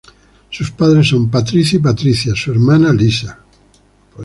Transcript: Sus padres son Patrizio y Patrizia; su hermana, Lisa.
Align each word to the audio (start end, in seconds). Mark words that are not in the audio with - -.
Sus 0.49 0.71
padres 0.71 1.09
son 1.09 1.29
Patrizio 1.29 1.77
y 1.77 1.81
Patrizia; 1.83 2.33
su 2.35 2.49
hermana, 2.51 2.91
Lisa. 2.91 3.37